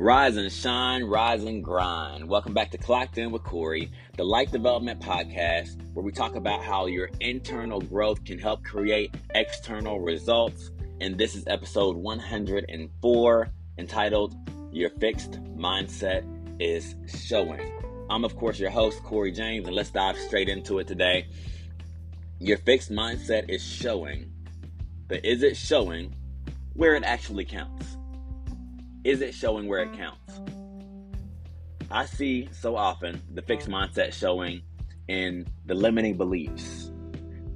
Rise 0.00 0.38
and 0.38 0.50
shine, 0.50 1.04
rise 1.04 1.44
and 1.44 1.62
grind. 1.62 2.26
Welcome 2.26 2.54
back 2.54 2.70
to 2.70 2.78
Clocked 2.78 3.18
In 3.18 3.30
with 3.30 3.42
Corey, 3.42 3.92
the 4.16 4.24
Life 4.24 4.50
Development 4.50 4.98
Podcast, 4.98 5.76
where 5.92 6.02
we 6.02 6.10
talk 6.10 6.36
about 6.36 6.64
how 6.64 6.86
your 6.86 7.10
internal 7.20 7.82
growth 7.82 8.24
can 8.24 8.38
help 8.38 8.64
create 8.64 9.14
external 9.34 10.00
results. 10.00 10.70
And 11.02 11.18
this 11.18 11.34
is 11.34 11.44
episode 11.46 11.96
104, 11.96 13.48
entitled 13.76 14.34
Your 14.72 14.88
Fixed 14.88 15.32
Mindset 15.54 16.24
is 16.58 16.94
Showing. 17.06 17.70
I'm, 18.08 18.24
of 18.24 18.34
course, 18.36 18.58
your 18.58 18.70
host, 18.70 19.02
Corey 19.02 19.32
James, 19.32 19.66
and 19.66 19.76
let's 19.76 19.90
dive 19.90 20.16
straight 20.16 20.48
into 20.48 20.78
it 20.78 20.86
today. 20.88 21.26
Your 22.38 22.56
fixed 22.56 22.90
mindset 22.90 23.50
is 23.50 23.62
showing, 23.62 24.32
but 25.08 25.26
is 25.26 25.42
it 25.42 25.58
showing 25.58 26.14
where 26.72 26.94
it 26.94 27.04
actually 27.04 27.44
counts? 27.44 27.89
Is 29.04 29.22
it 29.22 29.34
showing 29.34 29.66
where 29.66 29.80
it 29.80 29.92
counts? 29.92 30.40
I 31.90 32.06
see 32.06 32.48
so 32.52 32.76
often 32.76 33.20
the 33.34 33.42
fixed 33.42 33.68
mindset 33.68 34.12
showing 34.12 34.62
in 35.08 35.46
the 35.66 35.74
limiting 35.74 36.16
beliefs 36.16 36.92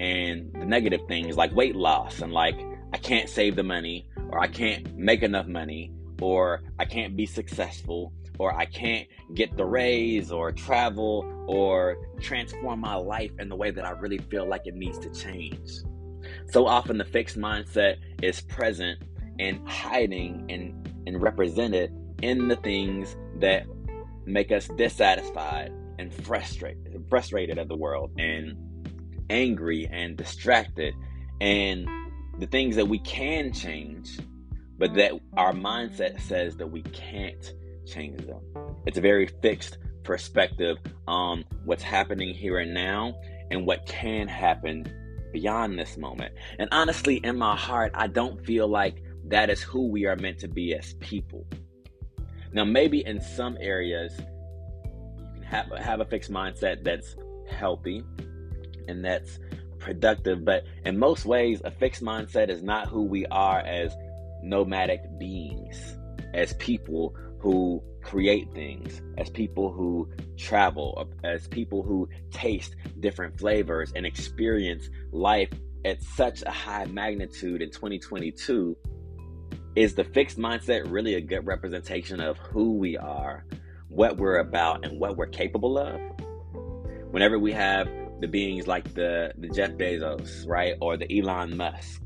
and 0.00 0.52
the 0.52 0.66
negative 0.66 1.00
things 1.08 1.36
like 1.36 1.54
weight 1.54 1.74
loss 1.74 2.20
and 2.20 2.32
like 2.32 2.58
I 2.92 2.98
can't 2.98 3.28
save 3.28 3.56
the 3.56 3.62
money 3.62 4.08
or 4.30 4.40
I 4.40 4.46
can't 4.46 4.94
make 4.96 5.22
enough 5.22 5.46
money 5.46 5.92
or 6.20 6.62
I 6.78 6.84
can't 6.84 7.16
be 7.16 7.26
successful 7.26 8.12
or 8.38 8.54
I 8.54 8.66
can't 8.66 9.08
get 9.34 9.56
the 9.56 9.64
raise 9.64 10.30
or 10.30 10.52
travel 10.52 11.24
or 11.46 11.96
transform 12.20 12.80
my 12.80 12.94
life 12.94 13.32
in 13.38 13.48
the 13.48 13.56
way 13.56 13.70
that 13.70 13.84
I 13.84 13.90
really 13.90 14.18
feel 14.18 14.46
like 14.46 14.66
it 14.66 14.74
needs 14.74 14.98
to 14.98 15.10
change. 15.10 15.70
So 16.50 16.66
often 16.66 16.98
the 16.98 17.04
fixed 17.04 17.38
mindset 17.38 17.96
is 18.22 18.40
present 18.42 19.02
and 19.38 19.66
hiding 19.68 20.46
and 20.48 20.87
and 21.08 21.22
represented 21.22 21.90
in 22.22 22.48
the 22.48 22.56
things 22.56 23.16
that 23.36 23.66
make 24.26 24.52
us 24.52 24.68
dissatisfied 24.76 25.72
and 25.98 26.12
frustrated, 26.12 27.02
frustrated 27.08 27.58
at 27.58 27.66
the 27.66 27.76
world 27.76 28.10
and 28.18 28.54
angry 29.30 29.88
and 29.90 30.18
distracted 30.18 30.92
and 31.40 31.88
the 32.38 32.46
things 32.46 32.76
that 32.76 32.86
we 32.86 32.98
can 32.98 33.52
change, 33.52 34.18
but 34.76 34.94
that 34.94 35.12
our 35.36 35.52
mindset 35.52 36.20
says 36.20 36.56
that 36.58 36.66
we 36.66 36.82
can't 36.82 37.54
change 37.86 38.20
them. 38.26 38.42
It's 38.84 38.98
a 38.98 39.00
very 39.00 39.28
fixed 39.40 39.78
perspective 40.04 40.76
on 41.06 41.42
what's 41.64 41.82
happening 41.82 42.34
here 42.34 42.58
and 42.58 42.74
now 42.74 43.14
and 43.50 43.66
what 43.66 43.86
can 43.86 44.28
happen 44.28 44.86
beyond 45.32 45.78
this 45.78 45.96
moment. 45.96 46.34
And 46.58 46.68
honestly, 46.70 47.16
in 47.16 47.38
my 47.38 47.56
heart, 47.56 47.92
I 47.94 48.08
don't 48.08 48.44
feel 48.44 48.68
like 48.68 49.02
that 49.28 49.50
is 49.50 49.62
who 49.62 49.88
we 49.88 50.06
are 50.06 50.16
meant 50.16 50.38
to 50.40 50.48
be 50.48 50.74
as 50.74 50.94
people. 50.94 51.46
Now, 52.52 52.64
maybe 52.64 53.04
in 53.04 53.20
some 53.20 53.56
areas, 53.60 54.12
you 54.16 55.32
can 55.34 55.42
have, 55.42 55.66
have 55.78 56.00
a 56.00 56.04
fixed 56.04 56.32
mindset 56.32 56.82
that's 56.82 57.14
healthy 57.50 58.02
and 58.88 59.04
that's 59.04 59.38
productive, 59.78 60.44
but 60.44 60.64
in 60.84 60.98
most 60.98 61.26
ways, 61.26 61.60
a 61.64 61.70
fixed 61.70 62.02
mindset 62.02 62.48
is 62.48 62.62
not 62.62 62.88
who 62.88 63.02
we 63.02 63.26
are 63.26 63.60
as 63.60 63.94
nomadic 64.42 65.02
beings, 65.18 65.96
as 66.32 66.54
people 66.54 67.14
who 67.38 67.82
create 68.02 68.52
things, 68.54 69.02
as 69.18 69.28
people 69.28 69.70
who 69.70 70.08
travel, 70.38 71.06
as 71.22 71.46
people 71.48 71.82
who 71.82 72.08
taste 72.30 72.74
different 73.00 73.38
flavors 73.38 73.92
and 73.94 74.06
experience 74.06 74.88
life 75.12 75.50
at 75.84 76.02
such 76.02 76.42
a 76.42 76.50
high 76.50 76.86
magnitude 76.86 77.62
in 77.62 77.70
2022 77.70 78.76
is 79.78 79.94
the 79.94 80.02
fixed 80.02 80.36
mindset 80.38 80.90
really 80.90 81.14
a 81.14 81.20
good 81.20 81.46
representation 81.46 82.20
of 82.20 82.36
who 82.38 82.72
we 82.72 82.96
are, 82.96 83.44
what 83.88 84.16
we're 84.16 84.38
about, 84.38 84.84
and 84.84 84.98
what 84.98 85.16
we're 85.16 85.28
capable 85.28 85.78
of? 85.78 86.00
Whenever 87.12 87.38
we 87.38 87.52
have 87.52 87.88
the 88.20 88.26
beings 88.26 88.66
like 88.66 88.92
the, 88.94 89.32
the 89.38 89.48
Jeff 89.48 89.70
Bezos, 89.70 90.44
right, 90.48 90.74
or 90.80 90.96
the 90.96 91.06
Elon 91.20 91.56
Musk, 91.56 92.02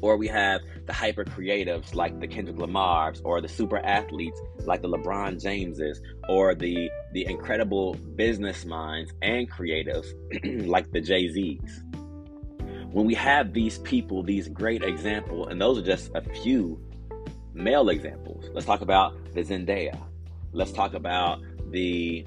or 0.00 0.16
we 0.16 0.28
have 0.28 0.60
the 0.86 0.92
hyper 0.92 1.24
creatives 1.24 1.92
like 1.92 2.20
the 2.20 2.28
Kendrick 2.28 2.56
Lamars, 2.56 3.20
or 3.24 3.40
the 3.40 3.48
super 3.48 3.78
athletes 3.78 4.40
like 4.60 4.80
the 4.80 4.88
LeBron 4.88 5.42
Jameses, 5.42 6.00
or 6.28 6.54
the 6.54 6.88
the 7.12 7.26
incredible 7.26 7.94
business 8.14 8.64
minds 8.64 9.12
and 9.22 9.50
creatives 9.50 10.06
like 10.68 10.88
the 10.92 11.00
Jay 11.00 11.28
Z's 11.32 11.82
when 12.96 13.04
we 13.04 13.12
have 13.12 13.52
these 13.52 13.76
people, 13.80 14.22
these 14.22 14.48
great 14.48 14.82
examples, 14.82 15.48
and 15.50 15.60
those 15.60 15.76
are 15.76 15.82
just 15.82 16.10
a 16.14 16.22
few 16.40 16.80
male 17.52 17.90
examples. 17.90 18.46
Let's 18.54 18.64
talk 18.64 18.80
about 18.80 19.34
the 19.34 19.44
Zendaya. 19.44 20.00
Let's 20.52 20.72
talk 20.72 20.94
about 20.94 21.42
the 21.70 22.24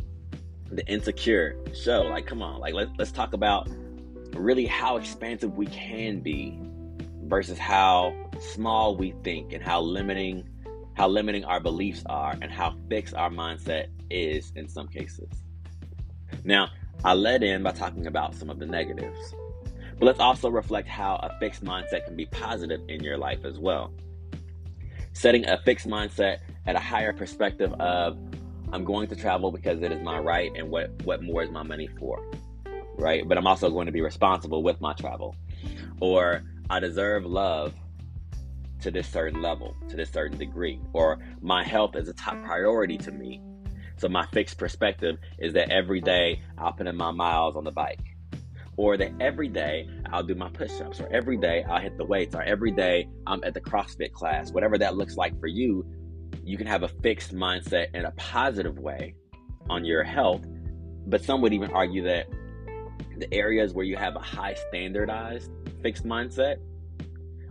the 0.69 0.85
insecure 0.85 1.57
show. 1.74 2.03
Like, 2.03 2.28
come 2.28 2.44
on, 2.44 2.59
like 2.59 2.75
let, 2.75 2.90
let's 3.00 3.12
talk 3.12 3.34
about 3.34 3.68
really 4.34 4.68
how 4.68 4.97
expansive 4.97 5.57
we 5.57 5.66
can 5.66 6.19
be 6.19 6.59
versus 7.24 7.57
how 7.57 8.13
small 8.40 8.96
we 8.96 9.16
think 9.24 9.53
and 9.53 9.63
how 9.63 9.81
limiting 9.81 10.47
how 10.94 11.07
limiting 11.07 11.46
our 11.46 11.59
beliefs 11.59 12.03
are 12.06 12.38
and 12.44 12.51
how 12.51 12.75
fixed 12.88 13.16
our 13.16 13.31
mindset 13.31 13.88
is 14.12 14.53
in 14.56 14.69
some 14.69 14.88
cases. 14.88 15.30
Now, 16.44 16.68
I 17.03 17.16
led 17.16 17.41
in 17.41 17.63
by 17.63 17.72
talking 17.72 18.06
about 18.06 18.36
some 18.36 18.51
of 18.51 18.59
the 18.59 18.68
negatives. 18.68 19.34
But 20.00 20.06
let's 20.06 20.20
also 20.22 20.50
reflect 20.50 20.88
how 20.88 21.18
a 21.18 21.38
fixed 21.40 21.64
mindset 21.64 22.06
can 22.06 22.16
be 22.16 22.26
positive 22.26 22.82
in 22.88 23.04
your 23.04 23.18
life 23.18 23.44
as 23.44 23.60
well. 23.60 23.92
Setting 25.12 25.46
a 25.50 25.58
fixed 25.64 25.88
mindset 25.88 26.40
at 26.66 26.78
a 26.78 26.80
higher 26.80 27.12
perspective 27.12 27.74
of 27.82 28.18
I'm 28.72 28.86
going 28.86 29.10
to 29.10 29.16
travel 29.16 29.52
because 29.52 29.82
it 29.82 29.92
is 29.92 30.02
my 30.02 30.18
right 30.18 30.52
and 30.56 30.70
what, 30.70 30.92
what 31.04 31.22
more 31.22 31.44
is 31.44 31.52
my 31.52 31.64
money 31.64 31.90
for? 32.00 32.24
Right? 32.96 33.28
But 33.28 33.38
I'm 33.38 33.46
also 33.46 33.70
going 33.70 33.88
to 33.88 33.92
be 33.92 34.00
responsible 34.00 34.64
with 34.64 34.80
my 34.80 34.94
travel. 34.94 35.36
Or 36.00 36.44
I 36.70 36.80
deserve 36.80 37.26
love 37.26 37.74
to 38.81 38.92
this 38.92 39.08
certain 39.10 39.42
level, 39.42 39.76
to 39.90 39.98
this 39.98 40.12
certain 40.12 40.38
degree. 40.38 40.80
Or 40.94 41.20
my 41.42 41.62
health 41.62 41.98
is 41.98 42.08
a 42.08 42.14
top 42.14 42.42
priority 42.46 42.98
to 43.00 43.12
me. 43.12 43.42
So 43.98 44.08
my 44.08 44.26
fixed 44.28 44.58
perspective 44.58 45.18
is 45.40 45.54
that 45.56 45.72
every 45.72 46.00
day 46.00 46.42
I'll 46.58 46.72
put 46.72 46.88
in 46.88 46.96
my 46.96 47.12
miles 47.12 47.58
on 47.58 47.66
the 47.66 47.72
bike 47.72 48.09
or 48.80 48.96
that 48.96 49.12
every 49.20 49.50
day 49.50 49.86
I'll 50.10 50.24
do 50.24 50.36
my 50.36 50.48
push 50.48 50.80
ups, 50.80 51.02
or 51.02 51.12
every 51.12 51.36
day 51.36 51.66
I'll 51.70 51.82
hit 51.82 51.98
the 51.98 52.06
weights, 52.06 52.34
or 52.34 52.42
every 52.42 52.72
day 52.72 53.10
I'm 53.28 53.44
at 53.44 53.54
the 53.54 53.60
CrossFit 53.60 54.14
class, 54.14 54.54
whatever 54.54 54.78
that 54.78 54.96
looks 54.96 55.18
like 55.18 55.38
for 55.38 55.48
you, 55.48 55.86
you 56.46 56.58
can 56.58 56.66
have 56.66 56.84
a 56.84 56.88
fixed 56.88 57.36
mindset 57.36 57.94
in 57.94 58.06
a 58.06 58.12
positive 58.12 58.80
way 58.80 59.16
on 59.70 59.84
your 59.84 60.06
health. 60.06 60.46
But 61.08 61.26
some 61.26 61.42
would 61.42 61.52
even 61.52 61.72
argue 61.72 62.04
that 62.04 62.28
the 63.18 63.28
areas 63.34 63.74
where 63.74 63.84
you 63.84 63.98
have 63.98 64.16
a 64.16 64.22
high 64.22 64.54
standardized 64.70 65.52
fixed 65.82 66.06
mindset 66.06 66.60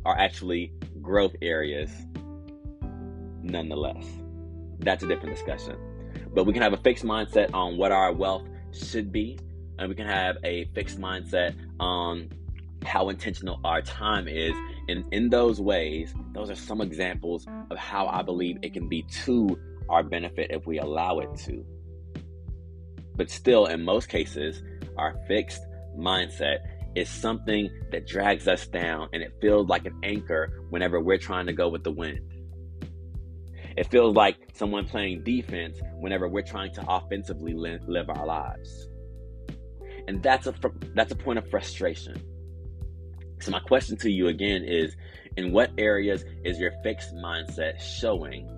are 0.06 0.16
actually 0.16 0.72
growth 1.02 1.36
areas 1.42 1.90
nonetheless. 3.42 4.06
That's 4.78 5.02
a 5.02 5.06
different 5.06 5.36
discussion. 5.36 5.76
But 6.32 6.44
we 6.44 6.54
can 6.54 6.62
have 6.62 6.72
a 6.72 6.78
fixed 6.78 7.04
mindset 7.04 7.52
on 7.52 7.76
what 7.76 7.92
our 7.92 8.14
wealth 8.14 8.48
should 8.72 9.12
be 9.12 9.38
and 9.78 9.88
we 9.88 9.94
can 9.94 10.06
have 10.06 10.36
a 10.44 10.64
fixed 10.74 11.00
mindset 11.00 11.54
on 11.78 12.28
how 12.84 13.08
intentional 13.08 13.60
our 13.64 13.82
time 13.82 14.28
is. 14.28 14.54
And 14.88 15.04
in 15.12 15.28
those 15.30 15.60
ways, 15.60 16.14
those 16.32 16.50
are 16.50 16.54
some 16.54 16.80
examples 16.80 17.46
of 17.70 17.78
how 17.78 18.06
I 18.06 18.22
believe 18.22 18.58
it 18.62 18.72
can 18.72 18.88
be 18.88 19.02
to 19.24 19.58
our 19.88 20.02
benefit 20.02 20.50
if 20.50 20.66
we 20.66 20.78
allow 20.78 21.18
it 21.20 21.34
to. 21.46 21.64
But 23.16 23.30
still, 23.30 23.66
in 23.66 23.84
most 23.84 24.08
cases, 24.08 24.62
our 24.96 25.16
fixed 25.26 25.62
mindset 25.96 26.58
is 26.94 27.08
something 27.08 27.68
that 27.90 28.06
drags 28.06 28.48
us 28.48 28.66
down 28.66 29.08
and 29.12 29.22
it 29.22 29.32
feels 29.40 29.68
like 29.68 29.86
an 29.86 29.98
anchor 30.02 30.62
whenever 30.70 31.00
we're 31.00 31.18
trying 31.18 31.46
to 31.46 31.52
go 31.52 31.68
with 31.68 31.84
the 31.84 31.90
wind. 31.90 32.20
It 33.76 33.88
feels 33.90 34.16
like 34.16 34.36
someone 34.54 34.86
playing 34.86 35.22
defense 35.22 35.78
whenever 35.98 36.26
we're 36.26 36.42
trying 36.42 36.72
to 36.74 36.84
offensively 36.88 37.54
live 37.54 38.10
our 38.10 38.26
lives 38.26 38.88
and 40.08 40.22
that's 40.22 40.46
a 40.46 40.54
that's 40.94 41.12
a 41.12 41.14
point 41.14 41.38
of 41.38 41.48
frustration. 41.50 42.20
So 43.40 43.52
my 43.52 43.60
question 43.60 43.96
to 43.98 44.10
you 44.10 44.28
again 44.28 44.64
is 44.64 44.96
in 45.36 45.52
what 45.52 45.70
areas 45.76 46.24
is 46.44 46.58
your 46.58 46.72
fixed 46.82 47.14
mindset 47.14 47.78
showing? 47.78 48.48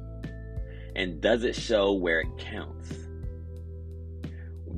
And 0.95 1.21
does 1.21 1.43
it 1.43 1.57
show 1.57 1.93
where 1.93 2.21
it 2.21 2.39
counts? 2.39 2.89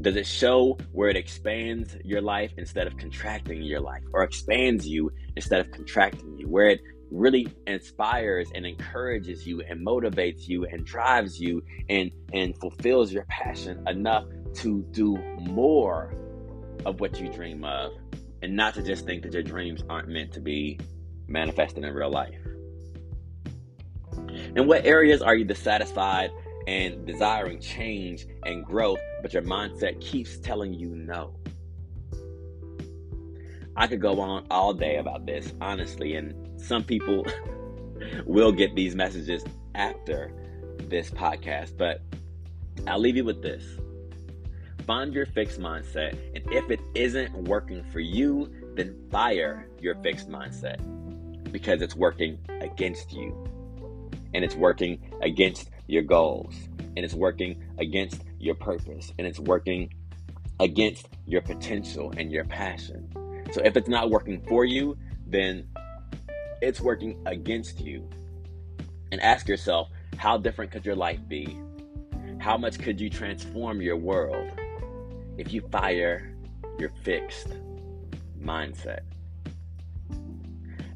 Does 0.00 0.16
it 0.16 0.26
show 0.26 0.78
where 0.92 1.10
it 1.10 1.16
expands 1.16 1.94
your 2.04 2.22
life 2.22 2.52
instead 2.56 2.86
of 2.86 2.96
contracting 2.96 3.62
your 3.62 3.80
life 3.80 4.02
or 4.12 4.24
expands 4.24 4.88
you 4.88 5.12
instead 5.36 5.60
of 5.60 5.70
contracting 5.72 6.38
you? 6.38 6.48
Where 6.48 6.70
it 6.70 6.80
really 7.10 7.48
inspires 7.66 8.48
and 8.54 8.64
encourages 8.64 9.46
you 9.46 9.60
and 9.60 9.86
motivates 9.86 10.48
you 10.48 10.64
and 10.64 10.86
drives 10.86 11.38
you 11.38 11.62
and 11.90 12.10
and 12.32 12.56
fulfills 12.58 13.12
your 13.12 13.26
passion 13.28 13.86
enough 13.86 14.24
to 14.54 14.82
do 14.92 15.18
more 15.38 16.14
of 16.84 17.00
what 17.00 17.20
you 17.20 17.28
dream 17.28 17.64
of 17.64 17.92
and 18.42 18.54
not 18.56 18.74
to 18.74 18.82
just 18.82 19.06
think 19.06 19.22
that 19.22 19.32
your 19.32 19.42
dreams 19.42 19.82
aren't 19.88 20.08
meant 20.08 20.32
to 20.32 20.40
be 20.40 20.78
manifested 21.28 21.84
in 21.84 21.94
real 21.94 22.10
life. 22.10 22.38
In 24.56 24.66
what 24.66 24.84
areas 24.84 25.22
are 25.22 25.34
you 25.34 25.44
dissatisfied 25.44 26.30
and 26.66 27.06
desiring 27.06 27.60
change 27.60 28.26
and 28.44 28.64
growth, 28.64 29.00
but 29.22 29.32
your 29.32 29.42
mindset 29.42 30.00
keeps 30.00 30.38
telling 30.38 30.74
you 30.74 30.90
no? 30.90 31.34
I 33.76 33.86
could 33.86 34.00
go 34.00 34.20
on 34.20 34.46
all 34.50 34.74
day 34.74 34.96
about 34.96 35.24
this, 35.24 35.52
honestly, 35.60 36.14
and 36.16 36.60
some 36.60 36.84
people 36.84 37.24
will 38.26 38.52
get 38.52 38.74
these 38.74 38.94
messages 38.94 39.44
after 39.74 40.32
this 40.88 41.10
podcast, 41.10 41.76
but 41.78 42.02
I'll 42.86 42.98
leave 42.98 43.16
you 43.16 43.24
with 43.24 43.42
this. 43.42 43.64
Find 44.86 45.14
your 45.14 45.26
fixed 45.26 45.60
mindset, 45.60 46.16
and 46.34 46.44
if 46.52 46.70
it 46.70 46.80
isn't 46.94 47.32
working 47.44 47.84
for 47.84 48.00
you, 48.00 48.52
then 48.74 48.96
fire 49.10 49.68
your 49.80 49.94
fixed 49.96 50.28
mindset 50.28 50.80
because 51.52 51.82
it's 51.82 51.94
working 51.94 52.38
against 52.60 53.12
you 53.12 53.46
and 54.34 54.44
it's 54.44 54.56
working 54.56 54.98
against 55.20 55.70
your 55.86 56.02
goals 56.02 56.54
and 56.96 57.04
it's 57.04 57.14
working 57.14 57.62
against 57.78 58.22
your 58.38 58.54
purpose 58.54 59.12
and 59.18 59.26
it's 59.26 59.38
working 59.38 59.92
against 60.58 61.08
your 61.26 61.42
potential 61.42 62.12
and 62.16 62.32
your 62.32 62.44
passion. 62.44 63.08
So 63.52 63.60
if 63.62 63.76
it's 63.76 63.88
not 63.88 64.10
working 64.10 64.40
for 64.48 64.64
you, 64.64 64.96
then 65.26 65.68
it's 66.60 66.80
working 66.80 67.20
against 67.26 67.80
you. 67.80 68.08
And 69.10 69.20
ask 69.20 69.46
yourself, 69.46 69.90
how 70.16 70.38
different 70.38 70.70
could 70.70 70.86
your 70.86 70.96
life 70.96 71.20
be? 71.28 71.58
How 72.38 72.56
much 72.56 72.78
could 72.78 73.00
you 73.00 73.10
transform 73.10 73.82
your 73.82 73.96
world 73.96 74.50
if 75.38 75.52
you 75.52 75.60
fire 75.70 76.34
your 76.78 76.90
fixed 77.02 77.48
mindset? 78.40 79.00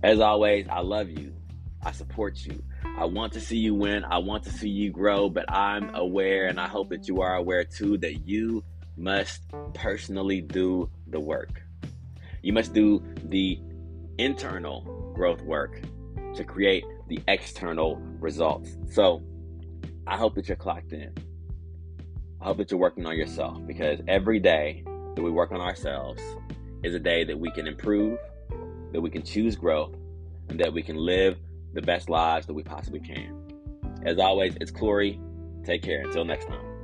As 0.02 0.20
always, 0.20 0.66
I 0.68 0.80
love 0.80 1.10
you. 1.10 1.34
I 1.82 1.92
support 1.92 2.44
you. 2.44 2.62
I 2.98 3.04
want 3.04 3.32
to 3.34 3.40
see 3.40 3.58
you 3.58 3.74
win. 3.74 4.04
I 4.04 4.18
want 4.18 4.44
to 4.44 4.50
see 4.50 4.68
you 4.68 4.90
grow, 4.90 5.28
but 5.28 5.50
I'm 5.50 5.94
aware, 5.94 6.46
and 6.46 6.60
I 6.60 6.66
hope 6.66 6.90
that 6.90 7.08
you 7.08 7.20
are 7.20 7.36
aware 7.36 7.64
too, 7.64 7.98
that 7.98 8.26
you 8.26 8.64
must 8.96 9.42
personally 9.74 10.40
do 10.40 10.90
the 11.08 11.20
work. 11.20 11.62
You 12.42 12.52
must 12.52 12.72
do 12.72 13.02
the 13.24 13.60
internal 14.18 15.12
growth 15.14 15.42
work 15.42 15.80
to 16.34 16.44
create 16.44 16.84
the 17.08 17.20
external 17.28 17.96
results. 18.18 18.76
So 18.90 19.22
I 20.06 20.16
hope 20.16 20.34
that 20.36 20.48
you're 20.48 20.56
clocked 20.56 20.92
in. 20.92 21.12
I 22.46 22.50
hope 22.50 22.58
that 22.58 22.70
you're 22.70 22.78
working 22.78 23.04
on 23.06 23.16
yourself 23.16 23.58
because 23.66 23.98
every 24.06 24.38
day 24.38 24.84
that 25.16 25.20
we 25.20 25.32
work 25.32 25.50
on 25.50 25.60
ourselves 25.60 26.22
is 26.84 26.94
a 26.94 27.00
day 27.00 27.24
that 27.24 27.36
we 27.36 27.50
can 27.50 27.66
improve, 27.66 28.20
that 28.92 29.00
we 29.00 29.10
can 29.10 29.24
choose 29.24 29.56
growth, 29.56 29.96
and 30.48 30.60
that 30.60 30.72
we 30.72 30.80
can 30.80 30.94
live 30.94 31.38
the 31.74 31.82
best 31.82 32.08
lives 32.08 32.46
that 32.46 32.54
we 32.54 32.62
possibly 32.62 33.00
can. 33.00 33.36
As 34.04 34.20
always, 34.20 34.56
it's 34.60 34.70
Corey. 34.70 35.18
Take 35.64 35.82
care. 35.82 36.02
Until 36.02 36.24
next 36.24 36.46
time. 36.46 36.75